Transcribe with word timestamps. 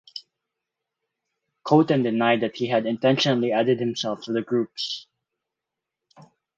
Koten 1.63 2.01
denied 2.01 2.41
that 2.41 2.55
he 2.55 2.65
had 2.65 2.87
intentionally 2.87 3.51
added 3.51 3.79
himself 3.79 4.23
to 4.23 4.31
the 4.33 4.41
groups. 4.41 5.05